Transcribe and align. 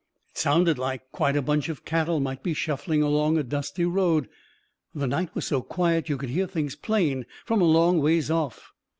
It 0.31 0.37
sounded 0.39 0.79
like 0.79 1.11
quite 1.11 1.35
a 1.37 1.43
bunch 1.43 1.69
of 1.69 1.85
cattle 1.85 2.19
might 2.19 2.39
shuffling 2.57 3.03
along 3.03 3.37
a 3.37 3.43
dusty 3.43 3.85
road. 3.85 4.29
The 4.95 5.05
night 5.05 5.29
was 5.35 5.45
so 5.45 5.61
quiet 5.61 6.09
you 6.09 6.17
could 6.17 6.29
hear 6.31 6.47
things 6.47 6.75
plain 6.75 7.27
from 7.45 7.61
a 7.61 7.65
long 7.65 7.99
ways 8.01 8.31
off. 8.31 8.71